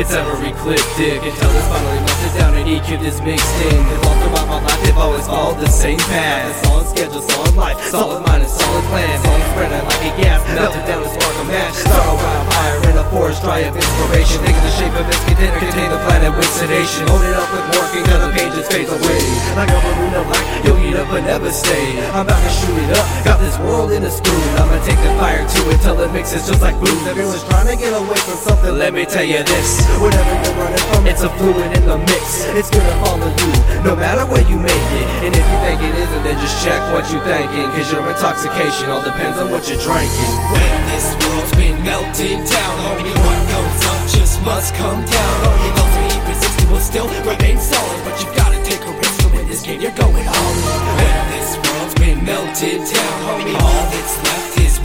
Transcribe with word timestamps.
apocalyptic 0.00 1.20
Until 1.20 1.50
it's 1.52 1.68
finally 1.68 2.00
melted 2.00 2.32
down 2.38 2.54
and 2.56 2.66
EQ'd 2.68 3.04
is 3.04 3.20
mixed 3.20 3.56
in. 3.68 3.84
Cause 3.84 4.06
all 4.06 4.16
throughout 4.22 4.48
my 4.48 4.60
life 4.64 4.80
they've 4.82 4.96
always 4.96 5.26
followed 5.26 5.60
the 5.60 5.68
same 5.68 5.98
path. 6.08 6.64
Solid 6.64 6.86
schedule, 6.88 7.22
solid 7.22 7.56
life, 7.56 7.78
solid 7.84 8.24
mind 8.26 8.42
and 8.42 8.50
solid 8.50 8.84
plan. 8.88 9.12
Solid 9.20 9.44
spreading 9.52 9.84
like 9.84 10.04
a 10.08 10.12
gas, 10.20 10.40
melted 10.54 10.84
down 10.86 11.02
to 11.02 11.08
spark 11.08 11.36
a 11.36 11.44
match. 11.44 11.74
Start 11.74 12.00
a 12.00 12.14
wildfire 12.16 12.78
in 12.90 12.96
a 12.96 13.04
forest 13.10 13.42
dry 13.42 13.60
of 13.60 13.76
inspiration. 13.76 14.40
Taking 14.40 14.64
the 14.64 14.74
shape 14.76 14.94
of 14.96 15.04
its 15.08 15.22
container, 15.24 15.58
contain 15.58 15.90
the 15.90 16.00
planet 16.08 16.32
with 16.32 16.48
sedation. 16.48 17.04
Hold 17.08 17.24
it 17.24 17.36
up 17.36 17.48
with 17.52 17.64
morphine 17.76 18.04
till 18.08 18.20
the 18.24 18.30
pages 18.32 18.66
fades 18.68 18.92
away. 18.92 19.20
Like 19.56 19.68
a 19.68 19.80
balloon 19.84 20.14
of 20.16 20.26
light, 20.32 20.48
you'll 20.64 20.80
eat 20.80 20.96
up 20.96 21.08
but 21.12 21.24
never 21.28 21.50
stay. 21.52 22.00
I'm 22.16 22.24
about 22.24 22.40
to 22.40 22.50
shoot 22.50 22.76
it 22.88 22.96
up, 22.96 23.06
got 23.24 23.38
this 23.40 23.56
world 23.60 23.92
in 23.92 24.04
a 24.04 24.12
spoon. 24.12 24.44
I'ma 24.56 24.80
take 24.84 25.00
the 25.04 25.12
fire 25.20 25.44
to 25.44 25.59
till 26.00 26.08
it 26.08 26.12
mixes 26.12 26.46
just 26.48 26.62
like 26.62 26.76
booze. 26.80 27.06
Everyone's 27.06 27.44
trying 27.44 27.68
to 27.68 27.76
get 27.76 27.92
away 27.92 28.16
from 28.24 28.38
something, 28.40 28.74
let 28.78 28.94
me 28.94 29.04
tell 29.04 29.24
you 29.24 29.42
this. 29.44 29.84
Whatever 30.00 30.32
you're 30.40 30.56
running 30.56 30.84
from, 30.88 31.06
it's 31.06 31.22
a 31.22 31.30
fluid 31.36 31.70
in 31.76 31.84
the 31.84 31.98
mix. 31.98 32.48
It's 32.56 32.70
gonna 32.70 32.96
follow 33.04 33.28
you, 33.28 33.52
no 33.84 33.96
matter 33.96 34.24
where 34.24 34.44
you 34.48 34.56
make 34.56 34.88
it. 34.96 35.08
And 35.28 35.32
if 35.36 35.44
you 35.44 35.58
think 35.64 35.80
it 35.84 35.94
isn't, 35.94 36.22
then 36.24 36.36
just 36.40 36.56
check 36.64 36.80
what 36.92 37.04
you're 37.12 37.24
thinking. 37.24 37.68
Cause 37.76 37.92
your 37.92 38.04
intoxication 38.08 38.88
all 38.88 39.02
depends 39.02 39.36
on 39.38 39.50
what 39.50 39.68
you're 39.68 39.80
drinking. 39.80 40.32
When 40.52 40.78
this 40.88 41.06
world's 41.20 41.52
been 41.56 41.76
melted 41.84 42.40
down 42.48 42.74
Homie, 42.84 43.12
what 43.12 43.40
goes 43.52 43.82
up 43.92 44.00
just 44.08 44.40
must 44.42 44.74
come 44.74 45.04
down. 45.04 45.36
Eat 46.08 46.22
resistant 46.24 46.70
will 46.70 46.80
still 46.80 47.08
remain 47.28 47.58
solid. 47.60 48.00
But 48.04 48.16
you 48.24 48.28
gotta 48.32 48.58
take 48.64 48.80
a 48.88 48.92
risk 48.96 49.20
to 49.20 49.28
win 49.36 49.44
this 49.48 49.62
game, 49.62 49.80
you're 49.80 49.96
going 50.00 50.24
in 50.24 50.32
When 50.96 51.20
this 51.34 51.60
world's 51.60 51.94
been 52.00 52.24
melted 52.24 52.80
down 52.88 53.16
Homie, 53.28 53.56
all 53.60 53.84
that's 53.92 54.16
left 54.24 54.36
is 54.36 54.39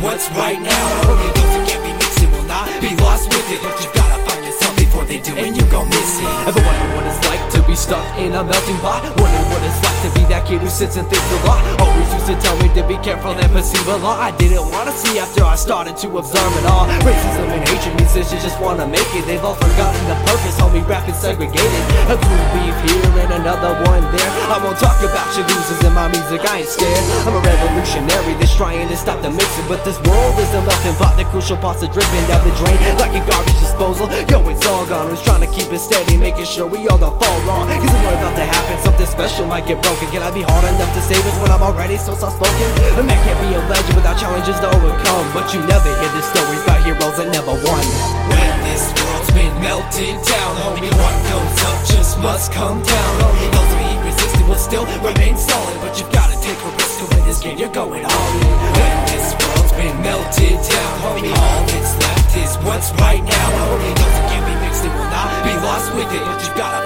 what's 0.05 0.29
right 0.37 0.61
now. 0.61 0.85
Homie, 1.09 1.33
those 1.33 1.53
who 1.57 1.61
can't 1.65 1.83
be 1.83 1.93
mixing 1.97 2.31
will 2.31 2.45
not 2.45 2.69
be 2.79 2.93
lost 3.01 3.25
with 3.33 3.49
it. 3.49 3.59
But 3.65 3.73
you 3.81 3.89
gotta 3.97 4.21
find 4.29 4.45
yourself 4.45 4.77
before 4.77 5.03
they 5.05 5.19
do 5.19 5.33
and 5.33 5.57
you 5.57 5.65
go 5.73 5.83
missing 5.83 6.29
Ever 6.45 6.61
wonder 6.61 6.87
what 6.95 7.05
it's 7.09 7.21
like 7.25 7.43
to 7.57 7.59
be 7.65 7.75
stuck 7.75 8.05
in 8.21 8.37
a 8.37 8.43
melting 8.43 8.79
pot? 8.85 9.01
Wonder 9.17 9.43
what 9.49 9.61
it's 9.65 9.81
like 9.81 9.99
to 10.05 10.09
be 10.13 10.24
kid 10.45 10.61
who 10.61 10.69
sits 10.69 10.95
and 10.95 11.07
thinks 11.09 11.25
a 11.25 11.39
lot? 11.49 11.61
Always 11.81 12.05
used 12.13 12.29
to 12.29 12.37
tell 12.37 12.55
me 12.61 12.69
to 12.77 12.85
be 12.85 12.97
careful 13.01 13.33
and 13.33 13.51
perceive 13.51 13.87
a 13.89 13.97
lot 13.97 14.21
I 14.21 14.29
didn't 14.37 14.69
wanna 14.69 14.93
see 14.93 15.17
after 15.17 15.43
I 15.43 15.55
started 15.55 15.97
to 16.05 16.07
observe 16.17 16.53
it 16.61 16.65
all. 16.69 16.85
Racism 17.01 17.49
and 17.49 17.61
hatred, 17.67 17.95
musicians 17.97 18.43
just 18.45 18.61
wanna 18.61 18.87
make 18.87 19.09
it. 19.17 19.25
They've 19.25 19.43
all 19.43 19.57
forgotten 19.57 20.01
the 20.05 20.15
purpose, 20.29 20.55
homie, 20.61 20.85
rap 20.87 21.09
is 21.09 21.17
segregated. 21.17 21.83
A 22.13 22.15
crew 22.15 22.45
beef 22.53 22.77
here 22.85 23.09
and 23.25 23.41
another 23.41 23.73
one 23.89 24.05
there. 24.13 24.31
I 24.53 24.61
won't 24.61 24.77
talk 24.77 25.01
about 25.01 25.25
your 25.33 25.49
losers 25.49 25.81
in 25.81 25.93
my 25.93 26.07
music, 26.13 26.45
I 26.45 26.61
ain't 26.61 26.69
scared. 26.69 27.03
I'm 27.25 27.33
a 27.33 27.41
revolutionary 27.41 28.37
that's 28.37 28.53
trying 28.55 28.87
to 28.87 28.97
stop 28.97 29.21
the 29.25 29.31
mixing. 29.33 29.67
But 29.67 29.83
this 29.83 29.97
world 30.05 30.37
is 30.37 30.53
a 30.53 30.61
melting 30.61 30.95
pot, 31.01 31.17
the 31.17 31.25
crucial 31.33 31.57
parts 31.57 31.81
are 31.81 31.89
dripping 31.89 32.25
down 32.29 32.45
the 32.45 32.53
drain. 32.61 32.77
Like 33.01 33.17
a 33.17 33.23
garbage 33.25 33.57
disposal, 33.57 34.05
yo 34.29 34.45
it's 34.49 34.65
all 34.67 34.85
gone. 34.85 35.09
Who's 35.09 35.23
trying 35.25 35.41
to 35.41 35.49
keep 35.49 35.73
it 35.73 35.79
steady, 35.79 36.17
making 36.17 36.45
sure 36.45 36.67
we 36.69 36.85
all 36.87 37.01
don't 37.01 37.17
fall 37.17 37.39
wrong. 37.49 37.65
Cause 37.65 37.89
it's 37.89 38.13
about 38.13 38.35
to 38.37 38.45
happen, 38.45 38.77
something 38.85 39.09
special 39.09 39.47
might 39.47 39.65
get 39.65 39.81
broken. 39.81 40.07
Can 40.13 40.21
I 40.21 40.34
be 40.35 40.43
hard 40.43 40.67
enough 40.67 40.91
to 40.91 41.01
save 41.07 41.23
us 41.23 41.37
when 41.39 41.47
I'm 41.47 41.63
already 41.63 41.95
so 41.95 42.11
soft-spoken? 42.11 42.67
A 42.99 43.03
man 43.07 43.15
can't 43.23 43.39
be 43.39 43.55
a 43.55 43.61
legend 43.71 43.95
without 43.95 44.19
challenges 44.19 44.59
to 44.59 44.67
overcome. 44.67 45.25
But 45.31 45.47
you 45.55 45.63
never 45.63 45.87
hear 45.87 46.11
the 46.11 46.23
stories 46.27 46.59
about 46.67 46.83
heroes 46.83 47.15
that 47.15 47.31
never 47.31 47.55
won. 47.55 47.83
When 48.27 48.53
this 48.67 48.91
world's 48.99 49.31
been 49.31 49.55
melted 49.63 50.19
down 50.27 50.51
Homie, 50.59 50.91
what 50.91 51.15
goes 51.31 51.55
up 51.63 51.79
just 51.87 52.19
must 52.19 52.51
come 52.51 52.83
down. 52.83 53.11
Homie, 53.23 53.47
those 53.47 53.71
who 53.71 53.79
eat 53.87 54.01
resistant 54.03 54.45
will 54.51 54.59
still 54.59 54.83
remain 54.99 55.39
solid. 55.39 55.79
But 55.79 55.95
you've 55.95 56.11
gotta 56.11 56.35
take 56.43 56.59
a 56.59 56.69
risk 56.75 56.99
to 56.99 57.05
win 57.15 57.23
this 57.23 57.39
game, 57.39 57.55
you're 57.55 57.71
going 57.71 58.03
all 58.03 58.29
in. 58.35 58.55
When 58.75 58.95
this 59.07 59.31
world's 59.39 59.71
been 59.79 59.95
melted 60.03 60.59
down 60.67 60.93
Homie, 60.99 61.31
all 61.31 61.63
that's 61.63 61.95
left 62.03 62.35
is 62.35 62.59
what's 62.67 62.91
right 62.99 63.23
now. 63.23 63.47
Homie, 63.71 63.93
those 63.95 64.15
who 64.19 64.23
can't 64.27 64.43
be 64.43 64.55
mixed, 64.67 64.83
they 64.83 64.91
will 64.91 65.11
not 65.15 65.31
be 65.47 65.55
lost 65.63 65.95
with 65.95 66.11
it. 66.11 66.19
But 66.27 66.43
you've 66.43 66.59
gotta 66.59 66.83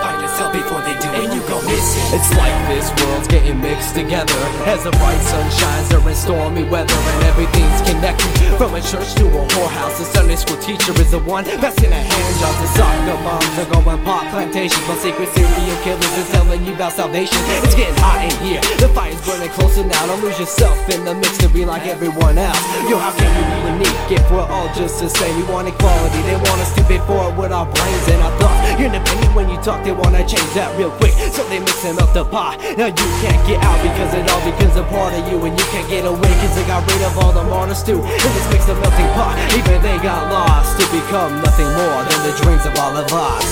It's 2.11 2.33
like 2.33 2.57
this 2.65 2.89
world's 2.97 3.27
getting 3.27 3.61
mixed 3.61 3.93
together. 3.93 4.33
As 4.65 4.83
the 4.83 4.89
bright 4.97 5.21
sun 5.29 5.45
shines 5.53 5.89
during 5.89 6.15
stormy 6.15 6.63
weather 6.63 6.97
And 6.97 7.23
everything's 7.29 7.81
connected. 7.85 8.33
From 8.57 8.73
a 8.73 8.81
church 8.81 9.13
to 9.21 9.29
a 9.29 9.41
whorehouse 9.53 10.01
The 10.01 10.05
Sunday 10.09 10.35
school 10.35 10.57
teacher 10.57 10.91
is 10.97 11.11
the 11.11 11.19
one 11.19 11.45
Passing 11.61 11.91
a 11.93 12.01
hand. 12.01 12.33
Job 12.41 12.55
to 12.57 12.67
soccer 12.73 13.17
moms 13.21 13.53
Are 13.61 13.69
going 13.69 14.01
pop 14.03 14.25
plantations 14.33 14.81
While 14.89 14.97
secret 14.97 15.29
serial 15.29 15.77
killers 15.85 16.17
is 16.17 16.29
telling 16.31 16.65
you 16.65 16.73
about 16.73 16.93
salvation. 16.93 17.37
It's 17.61 17.75
getting 17.75 17.93
hot 18.01 18.25
in 18.25 18.33
here. 18.41 18.61
The 18.81 18.89
fire's 18.89 19.21
burning 19.21 19.49
closer 19.49 19.85
now 19.85 20.07
Don't 20.07 20.21
lose 20.23 20.39
yourself 20.39 20.77
in 20.89 21.05
the 21.05 21.13
mix 21.13 21.37
to 21.39 21.49
be 21.49 21.63
like 21.63 21.85
everyone 21.85 22.39
else. 22.39 22.57
Yo, 22.89 22.97
how 22.97 23.13
can 23.13 23.29
you 23.37 23.43
be 23.45 23.85
unique 23.85 23.98
if 24.11 24.31
we're 24.31 24.45
all 24.45 24.69
just 24.73 24.99
the 25.01 25.09
same? 25.09 25.35
We 25.37 25.43
want 25.45 25.67
equality. 25.67 26.21
They 26.25 26.35
want 26.35 26.59
us 26.61 26.73
to 26.75 26.83
be 26.89 26.97
forward 27.05 27.37
with 27.37 27.51
our 27.51 27.65
brains 27.65 28.05
and 28.09 28.21
our 28.21 28.33
thoughts. 28.41 28.59
You're 28.77 28.89
independent 28.89 29.35
when 29.35 29.49
you 29.49 29.57
talk 29.61 29.83
They 29.83 29.91
wanna 29.91 30.25
change 30.25 30.49
that 30.57 30.73
real 30.77 30.91
quick. 30.97 31.13
So 31.35 31.45
they 31.49 31.59
mix 31.59 31.85
and 31.85 31.97
melt 31.97 32.13
the 32.13 32.25
pot 32.25 32.57
Now 32.77 32.89
you 32.89 33.07
can't 33.21 33.41
get 33.45 33.61
out 33.61 33.77
because 33.85 34.13
it 34.13 34.25
all 34.29 34.41
becomes 34.45 34.75
a 34.75 34.85
part 34.89 35.13
of 35.13 35.23
you 35.29 35.37
And 35.45 35.53
you 35.53 35.65
can't 35.69 35.87
get 35.89 36.05
away 36.05 36.31
cause 36.41 36.53
they 36.55 36.65
got 36.65 36.81
rid 36.89 37.01
of 37.05 37.17
all 37.17 37.33
the 37.33 37.43
martyrs 37.43 37.83
too. 37.83 38.01
And 38.01 38.31
this 38.33 38.47
makes 38.49 38.65
the 38.65 38.75
melting 38.75 39.11
pot. 39.13 39.37
Even 39.53 39.77
they 39.81 39.97
got 40.01 40.31
lost 40.31 40.79
To 40.81 40.85
become 40.89 41.41
nothing 41.45 41.69
more 41.77 41.99
than 42.09 42.19
the 42.25 42.33
dreams 42.41 42.65
of 42.65 42.73
all 42.81 42.95
of 42.97 43.07
us. 43.13 43.47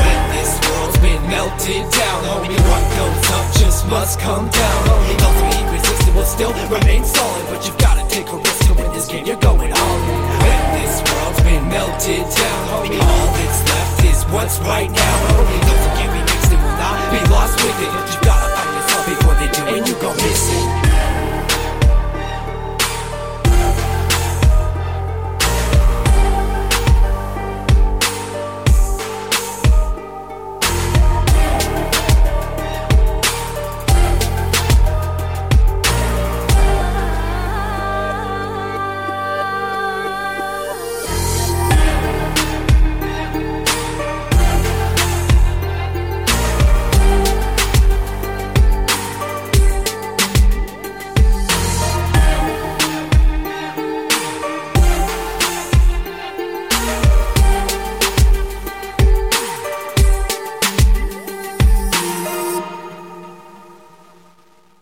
When 0.00 0.20
this 0.32 0.56
world's 0.64 0.98
been 1.04 1.22
melted 1.28 1.84
down 1.92 2.18
Homie, 2.30 2.56
what 2.68 2.84
goes 2.96 3.26
up 3.36 3.46
just 3.58 3.86
must 3.88 4.18
come 4.20 4.48
down. 4.48 4.80
Homie, 4.88 5.59
what's 14.40 14.58
right 14.60 14.90
now. 14.90 15.26
And 15.28 15.36
only 15.36 15.60
look 15.68 15.80
for 15.84 15.92
me 16.12 16.20
next, 16.24 16.52
and 16.52 16.62
will 16.62 16.76
not 16.80 16.98
be 17.12 17.20
lost 17.30 17.62
with 17.62 18.24
it. 18.24 18.29